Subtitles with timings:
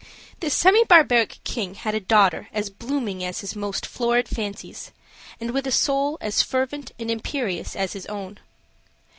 [0.39, 4.91] This semi barbaric king had a daughter as blooming as his most florid fancies,
[5.39, 8.39] and with a soul as fervent and imperious as his own.